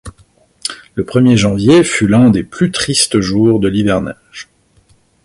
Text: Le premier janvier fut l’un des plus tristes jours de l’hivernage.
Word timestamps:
Le 0.95 1.05
premier 1.05 1.37
janvier 1.37 1.83
fut 1.83 2.07
l’un 2.07 2.31
des 2.31 2.41
plus 2.41 2.71
tristes 2.71 3.19
jours 3.19 3.59
de 3.59 3.67
l’hivernage. 3.67 4.49